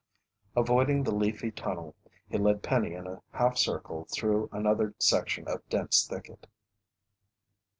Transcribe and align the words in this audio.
Avoiding 0.55 1.03
the 1.03 1.13
leafy 1.13 1.51
tunnel, 1.51 1.93
he 2.27 2.39
led 2.39 2.63
Penny 2.63 2.95
in 2.95 3.05
a 3.05 3.21
half 3.33 3.55
circle 3.55 4.07
through 4.11 4.49
another 4.51 4.95
section 4.97 5.47
of 5.47 5.61
dense 5.69 6.07
thicket. 6.07 6.47